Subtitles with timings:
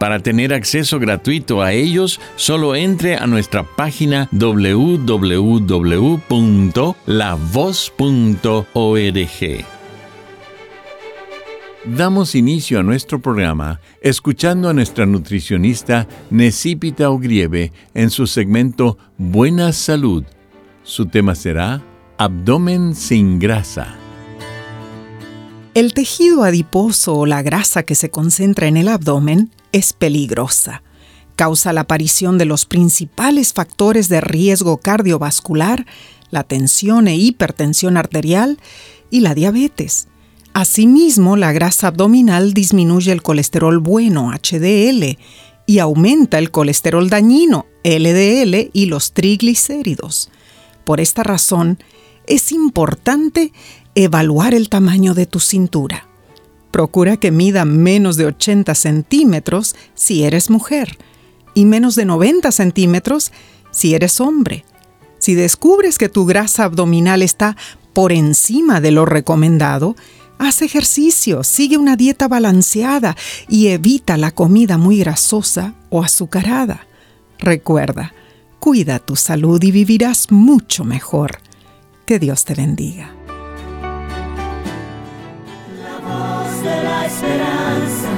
[0.00, 5.24] Para tener acceso gratuito a ellos, solo entre a nuestra página www.lavoz.org.
[11.84, 19.74] Damos inicio a nuestro programa escuchando a nuestra nutricionista Necipita Ogrieve en su segmento Buena
[19.74, 20.24] Salud.
[20.82, 21.82] Su tema será
[22.16, 23.96] Abdomen sin grasa.
[25.74, 30.82] El tejido adiposo o la grasa que se concentra en el abdomen es peligrosa.
[31.36, 35.86] Causa la aparición de los principales factores de riesgo cardiovascular,
[36.30, 38.58] la tensión e hipertensión arterial
[39.10, 40.08] y la diabetes.
[40.52, 45.16] Asimismo, la grasa abdominal disminuye el colesterol bueno, HDL,
[45.66, 50.30] y aumenta el colesterol dañino, LDL, y los triglicéridos.
[50.84, 51.78] Por esta razón,
[52.26, 53.52] es importante
[53.94, 56.09] evaluar el tamaño de tu cintura.
[56.70, 60.98] Procura que mida menos de 80 centímetros si eres mujer
[61.54, 63.32] y menos de 90 centímetros
[63.70, 64.64] si eres hombre.
[65.18, 67.56] Si descubres que tu grasa abdominal está
[67.92, 69.96] por encima de lo recomendado,
[70.38, 73.16] haz ejercicio, sigue una dieta balanceada
[73.48, 76.86] y evita la comida muy grasosa o azucarada.
[77.38, 78.14] Recuerda,
[78.58, 81.38] cuida tu salud y vivirás mucho mejor.
[82.06, 83.19] Que Dios te bendiga.
[87.10, 88.12] Esperanza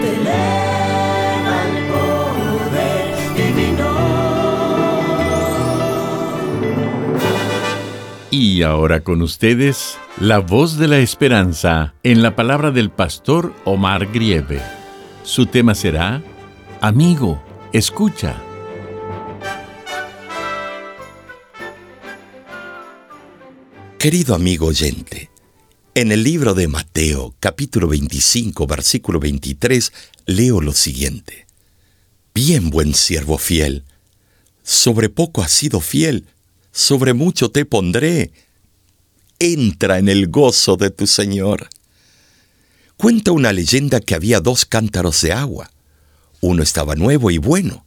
[0.00, 3.90] te eleva el poder divino.
[8.30, 14.06] Y ahora con ustedes, la voz de la esperanza en la palabra del pastor Omar
[14.06, 14.60] Grieve.
[15.22, 16.22] Su tema será,
[16.80, 18.36] Amigo, escucha.
[23.98, 25.30] Querido amigo oyente,
[25.96, 29.94] en el libro de Mateo, capítulo 25, versículo 23,
[30.26, 31.46] leo lo siguiente.
[32.34, 33.82] Bien, buen siervo fiel,
[34.62, 36.26] sobre poco has sido fiel,
[36.70, 38.30] sobre mucho te pondré.
[39.38, 41.70] Entra en el gozo de tu Señor.
[42.98, 45.70] Cuenta una leyenda que había dos cántaros de agua.
[46.42, 47.86] Uno estaba nuevo y bueno.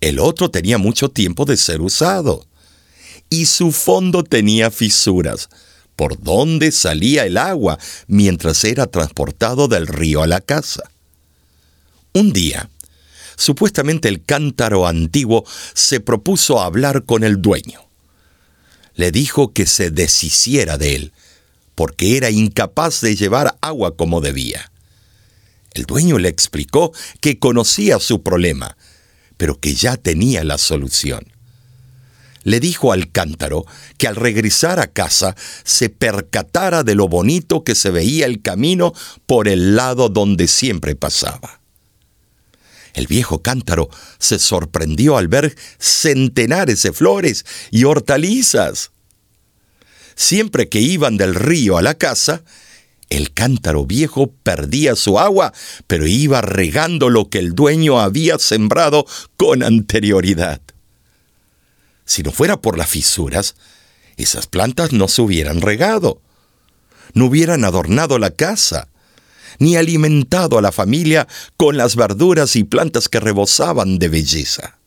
[0.00, 2.44] El otro tenía mucho tiempo de ser usado.
[3.30, 5.48] Y su fondo tenía fisuras
[5.96, 10.90] por dónde salía el agua mientras era transportado del río a la casa.
[12.12, 12.70] Un día,
[13.36, 15.44] supuestamente el cántaro antiguo
[15.74, 17.80] se propuso hablar con el dueño.
[18.94, 21.12] Le dijo que se deshiciera de él,
[21.74, 24.70] porque era incapaz de llevar agua como debía.
[25.72, 28.76] El dueño le explicó que conocía su problema,
[29.38, 31.31] pero que ya tenía la solución
[32.44, 33.64] le dijo al cántaro
[33.98, 38.92] que al regresar a casa se percatara de lo bonito que se veía el camino
[39.26, 41.60] por el lado donde siempre pasaba.
[42.94, 43.88] El viejo cántaro
[44.18, 48.90] se sorprendió al ver centenares de flores y hortalizas.
[50.14, 52.42] Siempre que iban del río a la casa,
[53.08, 55.52] el cántaro viejo perdía su agua,
[55.86, 59.06] pero iba regando lo que el dueño había sembrado
[59.36, 60.60] con anterioridad.
[62.04, 63.54] Si no fuera por las fisuras,
[64.16, 66.20] esas plantas no se hubieran regado,
[67.14, 68.88] no hubieran adornado la casa,
[69.58, 74.78] ni alimentado a la familia con las verduras y plantas que rebosaban de belleza.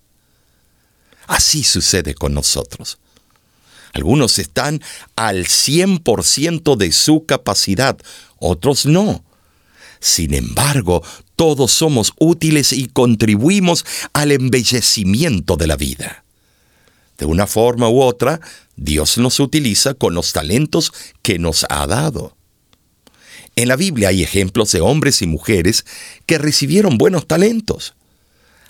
[1.27, 2.97] Así sucede con nosotros.
[3.93, 4.81] Algunos están
[5.15, 7.97] al 100% de su capacidad,
[8.37, 9.23] otros no.
[10.01, 11.01] Sin embargo,
[11.35, 16.24] todos somos útiles y contribuimos al embellecimiento de la vida.
[17.17, 18.41] De una forma u otra,
[18.75, 20.91] Dios nos utiliza con los talentos
[21.21, 22.35] que nos ha dado.
[23.55, 25.85] En la Biblia hay ejemplos de hombres y mujeres
[26.25, 27.93] que recibieron buenos talentos.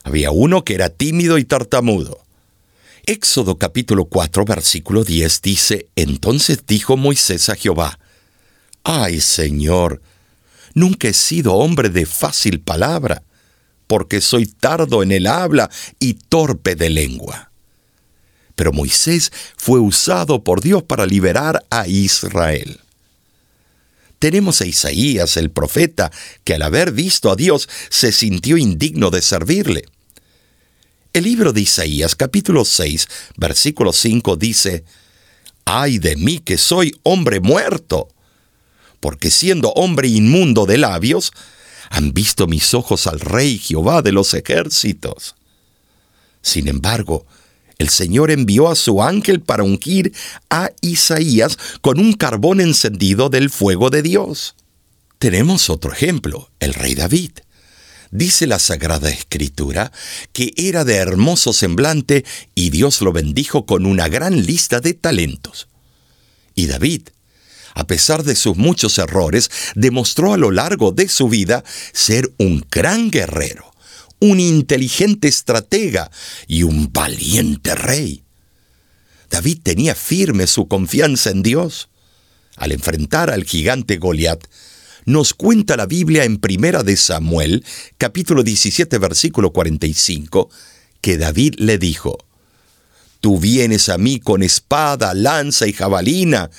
[0.03, 2.21] Había uno que era tímido y tartamudo.
[3.07, 7.99] Éxodo capítulo 4 versículo 10 dice, Entonces dijo Moisés a Jehová,
[8.83, 10.01] Ay Señor,
[10.75, 13.23] nunca he sido hombre de fácil palabra,
[13.87, 17.51] porque soy tardo en el habla y torpe de lengua.
[18.55, 22.79] Pero Moisés fue usado por Dios para liberar a Israel.
[24.19, 26.11] Tenemos a Isaías, el profeta,
[26.43, 29.85] que al haber visto a Dios se sintió indigno de servirle.
[31.13, 33.07] El libro de Isaías capítulo 6,
[33.37, 34.83] versículo 5 dice,
[35.65, 38.09] Ay de mí que soy hombre muerto,
[38.99, 41.31] porque siendo hombre inmundo de labios,
[41.89, 45.35] han visto mis ojos al Rey Jehová de los ejércitos.
[46.41, 47.25] Sin embargo,
[47.77, 50.13] el Señor envió a su ángel para ungir
[50.49, 54.55] a Isaías con un carbón encendido del fuego de Dios.
[55.19, 57.31] Tenemos otro ejemplo, el rey David.
[58.11, 59.91] Dice la Sagrada Escritura
[60.31, 62.23] que era de hermoso semblante
[62.53, 65.67] y Dios lo bendijo con una gran lista de talentos.
[66.53, 67.09] Y David,
[67.73, 72.65] a pesar de sus muchos errores, demostró a lo largo de su vida ser un
[72.71, 73.74] gran guerrero,
[74.19, 76.09] un inteligente estratega
[76.47, 78.23] y un valiente rey.
[79.29, 81.89] David tenía firme su confianza en Dios.
[82.55, 84.45] Al enfrentar al gigante Goliat,
[85.05, 87.63] nos cuenta la Biblia en Primera de Samuel,
[87.97, 90.49] capítulo 17, versículo 45,
[91.01, 92.17] que David le dijo,
[93.19, 96.49] Tú vienes a mí con espada, lanza y jabalina,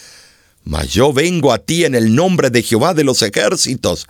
[0.65, 4.07] mas yo vengo a ti en el nombre de Jehová de los ejércitos,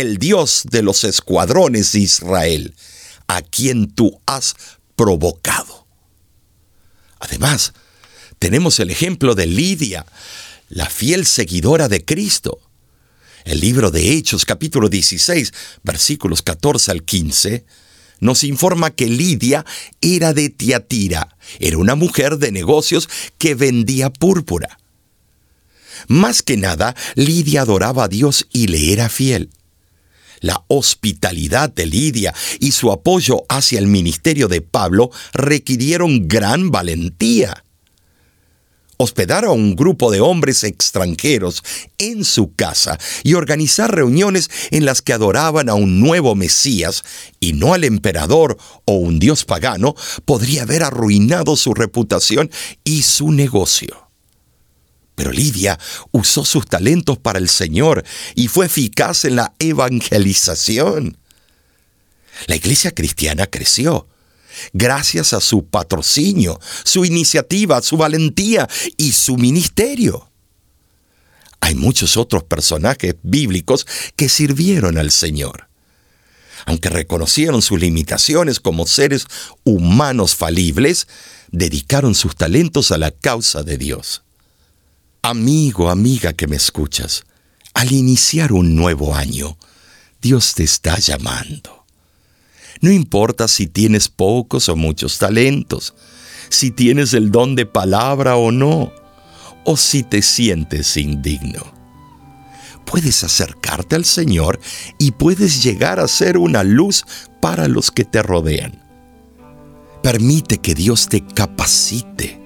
[0.00, 2.74] el Dios de los escuadrones de Israel,
[3.28, 4.54] a quien tú has
[4.94, 5.86] provocado.
[7.18, 7.72] Además,
[8.38, 10.04] tenemos el ejemplo de Lidia,
[10.68, 12.60] la fiel seguidora de Cristo.
[13.46, 17.64] El libro de Hechos capítulo 16 versículos 14 al 15
[18.20, 19.64] nos informa que Lidia
[20.02, 23.08] era de Tiatira, era una mujer de negocios
[23.38, 24.78] que vendía púrpura.
[26.06, 29.48] Más que nada, Lidia adoraba a Dios y le era fiel.
[30.40, 37.62] La hospitalidad de Lidia y su apoyo hacia el ministerio de Pablo requirieron gran valentía
[38.96, 41.62] hospedar a un grupo de hombres extranjeros
[41.98, 47.04] en su casa y organizar reuniones en las que adoraban a un nuevo Mesías
[47.40, 49.94] y no al emperador o un dios pagano,
[50.24, 52.50] podría haber arruinado su reputación
[52.84, 54.05] y su negocio.
[55.16, 55.78] Pero Lidia
[56.12, 58.04] usó sus talentos para el Señor
[58.36, 61.18] y fue eficaz en la evangelización.
[62.46, 64.06] La iglesia cristiana creció
[64.72, 70.30] gracias a su patrocinio, su iniciativa, su valentía y su ministerio.
[71.60, 75.68] Hay muchos otros personajes bíblicos que sirvieron al Señor.
[76.66, 79.26] Aunque reconocieron sus limitaciones como seres
[79.64, 81.06] humanos falibles,
[81.52, 84.25] dedicaron sus talentos a la causa de Dios.
[85.28, 87.24] Amigo, amiga que me escuchas,
[87.74, 89.58] al iniciar un nuevo año,
[90.22, 91.84] Dios te está llamando.
[92.80, 95.94] No importa si tienes pocos o muchos talentos,
[96.48, 98.92] si tienes el don de palabra o no,
[99.64, 101.64] o si te sientes indigno.
[102.84, 104.60] Puedes acercarte al Señor
[104.96, 107.04] y puedes llegar a ser una luz
[107.40, 108.80] para los que te rodean.
[110.04, 112.45] Permite que Dios te capacite.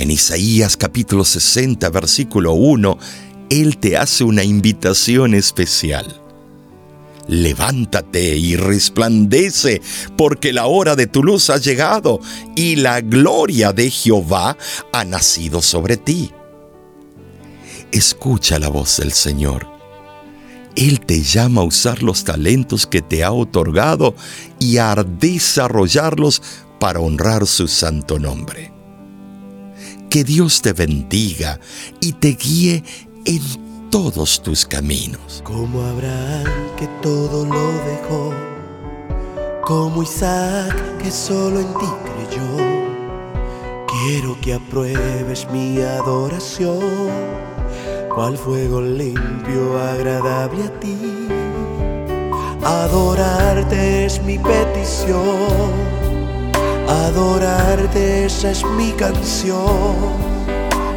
[0.00, 2.98] En Isaías capítulo 60, versículo 1,
[3.50, 6.22] Él te hace una invitación especial
[7.28, 9.82] levántate y resplandece,
[10.16, 12.18] porque la hora de tu luz ha llegado
[12.56, 14.56] y la gloria de Jehová
[14.92, 16.32] ha nacido sobre ti.
[17.92, 19.68] Escucha la voz del Señor.
[20.74, 24.16] Él te llama a usar los talentos que te ha otorgado
[24.58, 26.42] y a desarrollarlos
[26.80, 28.79] para honrar su santo nombre.
[30.10, 31.60] Que Dios te bendiga
[32.00, 32.82] y te guíe
[33.26, 35.40] en todos tus caminos.
[35.44, 38.34] Como Abraham que todo lo dejó,
[39.64, 42.56] como Isaac que solo en ti creyó.
[43.86, 46.80] Quiero que apruebes mi adoración,
[48.12, 50.98] cual fuego limpio, agradable a ti.
[52.64, 55.70] Adorarte es mi petición,
[56.90, 60.30] adorarte esa es mi canción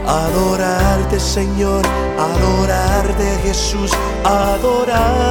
[0.07, 1.81] Adorarte Señor,
[2.19, 3.91] adorarte Jesús,
[4.25, 5.29] adorarte.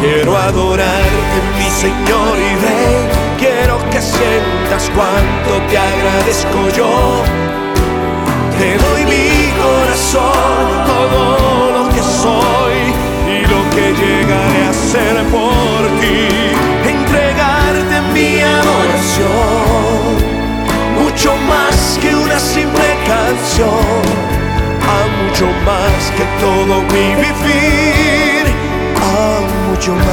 [0.00, 3.08] Quiero adorarte mi Señor y Rey,
[3.38, 7.24] quiero que sientas cuánto te agradezco yo.
[8.56, 12.94] Te doy mi corazón, todo lo que soy
[13.26, 15.49] y lo que llegaré a ser por
[25.30, 28.44] mucho más que todo mi vivir,
[29.00, 30.04] aún mucho más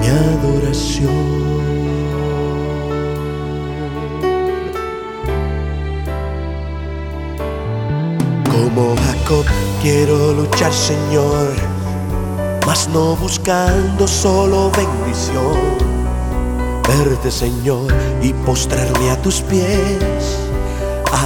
[0.00, 1.34] mi adoración.
[8.50, 9.46] Como Jacob
[9.82, 11.52] quiero luchar, Señor,
[12.66, 16.03] mas no buscando solo bendición.
[16.86, 20.38] Verte, Señor, y postrarme a tus pies,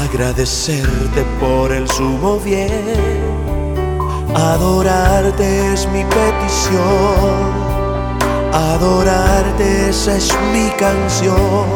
[0.04, 2.70] agradecerte por el sumo bien.
[4.36, 7.52] Adorarte es mi petición,
[8.52, 11.66] adorarte esa es mi canción.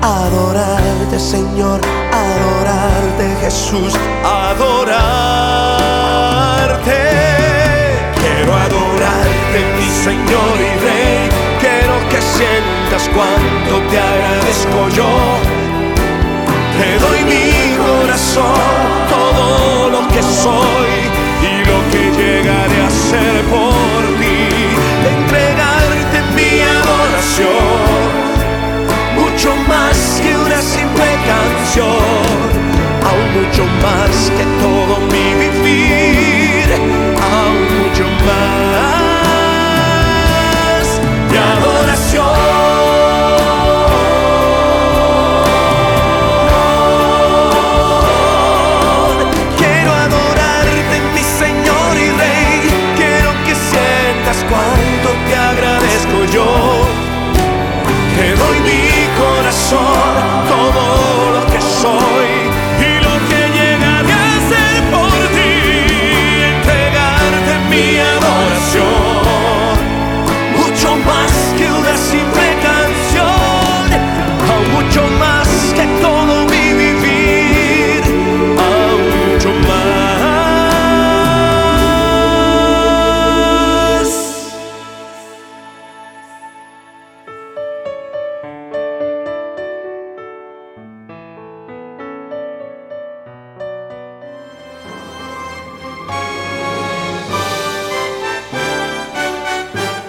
[0.00, 1.80] Adorarte, Señor,
[2.12, 3.92] adorarte, Jesús,
[4.24, 5.58] adorarte.
[8.14, 11.37] Quiero adorarte, mi Señor y Rey.
[12.10, 15.08] Que sientas cuánto te agradezco yo.
[16.78, 18.67] Te doy mi corazón,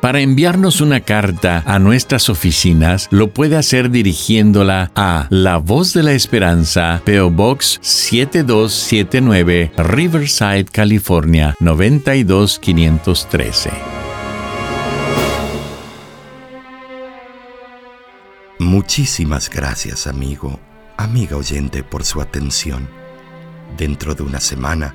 [0.00, 6.02] Para enviarnos una carta a nuestras oficinas, lo puede hacer dirigiéndola a La Voz de
[6.02, 13.70] la Esperanza, PO Box 7279, Riverside, California 92513.
[18.58, 20.58] Muchísimas gracias, amigo,
[20.96, 22.88] amiga oyente, por su atención.
[23.76, 24.94] Dentro de una semana,